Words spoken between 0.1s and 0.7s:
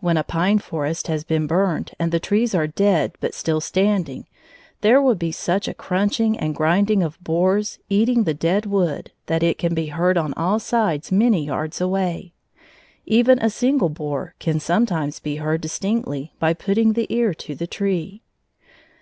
a pine